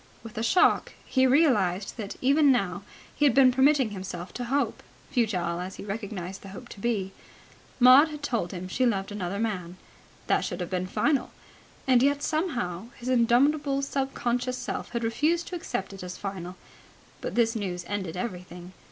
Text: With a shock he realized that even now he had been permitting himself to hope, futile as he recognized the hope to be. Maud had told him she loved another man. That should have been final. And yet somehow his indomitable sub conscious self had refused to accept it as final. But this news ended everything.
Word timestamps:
With 0.23 0.35
a 0.35 0.41
shock 0.41 0.93
he 1.05 1.27
realized 1.27 1.95
that 1.97 2.15
even 2.21 2.51
now 2.51 2.81
he 3.15 3.23
had 3.25 3.35
been 3.35 3.51
permitting 3.51 3.91
himself 3.91 4.33
to 4.33 4.45
hope, 4.45 4.81
futile 5.11 5.59
as 5.59 5.75
he 5.75 5.83
recognized 5.83 6.41
the 6.41 6.47
hope 6.49 6.69
to 6.69 6.79
be. 6.79 7.11
Maud 7.79 8.07
had 8.07 8.23
told 8.23 8.51
him 8.51 8.67
she 8.67 8.83
loved 8.83 9.11
another 9.11 9.37
man. 9.37 9.77
That 10.25 10.41
should 10.41 10.59
have 10.59 10.71
been 10.71 10.87
final. 10.87 11.29
And 11.85 12.01
yet 12.01 12.23
somehow 12.23 12.87
his 12.97 13.09
indomitable 13.09 13.83
sub 13.83 14.15
conscious 14.15 14.57
self 14.57 14.89
had 14.89 15.03
refused 15.03 15.45
to 15.49 15.55
accept 15.55 15.93
it 15.93 16.01
as 16.01 16.17
final. 16.17 16.55
But 17.21 17.35
this 17.35 17.55
news 17.55 17.85
ended 17.87 18.17
everything. 18.17 18.73